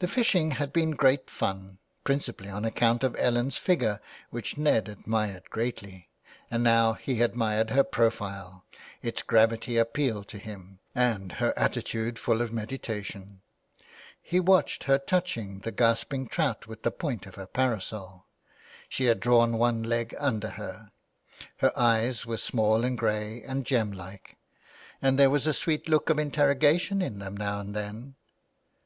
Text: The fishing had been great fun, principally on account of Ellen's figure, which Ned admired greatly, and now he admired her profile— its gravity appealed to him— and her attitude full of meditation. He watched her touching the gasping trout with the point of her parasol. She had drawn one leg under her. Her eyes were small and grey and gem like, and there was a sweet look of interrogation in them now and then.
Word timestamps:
The 0.00 0.06
fishing 0.06 0.50
had 0.50 0.70
been 0.70 0.90
great 0.90 1.30
fun, 1.30 1.78
principally 2.04 2.50
on 2.50 2.66
account 2.66 3.02
of 3.02 3.16
Ellen's 3.18 3.56
figure, 3.56 3.98
which 4.28 4.58
Ned 4.58 4.86
admired 4.86 5.48
greatly, 5.48 6.10
and 6.50 6.62
now 6.62 6.92
he 6.92 7.22
admired 7.22 7.70
her 7.70 7.82
profile— 7.82 8.66
its 9.02 9.22
gravity 9.22 9.78
appealed 9.78 10.28
to 10.28 10.36
him— 10.36 10.78
and 11.14 11.32
her 11.32 11.54
attitude 11.56 12.18
full 12.18 12.42
of 12.42 12.52
meditation. 12.52 13.40
He 14.20 14.40
watched 14.40 14.84
her 14.84 14.98
touching 14.98 15.60
the 15.60 15.72
gasping 15.72 16.28
trout 16.28 16.66
with 16.66 16.82
the 16.82 16.90
point 16.92 17.24
of 17.24 17.36
her 17.36 17.46
parasol. 17.46 18.26
She 18.90 19.06
had 19.06 19.20
drawn 19.20 19.56
one 19.56 19.82
leg 19.82 20.14
under 20.18 20.50
her. 20.50 20.92
Her 21.56 21.72
eyes 21.74 22.26
were 22.26 22.36
small 22.36 22.84
and 22.84 22.98
grey 22.98 23.42
and 23.42 23.64
gem 23.64 23.90
like, 23.92 24.36
and 25.00 25.18
there 25.18 25.30
was 25.30 25.46
a 25.46 25.54
sweet 25.54 25.88
look 25.88 26.10
of 26.10 26.18
interrogation 26.18 27.00
in 27.00 27.20
them 27.20 27.34
now 27.34 27.58
and 27.60 27.74
then. 27.74 28.16